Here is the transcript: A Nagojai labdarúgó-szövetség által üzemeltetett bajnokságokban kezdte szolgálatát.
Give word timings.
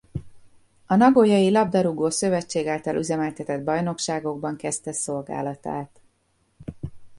A 0.85 0.95
Nagojai 0.95 1.51
labdarúgó-szövetség 1.51 2.67
által 2.67 2.95
üzemeltetett 2.95 3.63
bajnokságokban 3.63 4.55
kezdte 4.55 4.91
szolgálatát. 4.91 6.01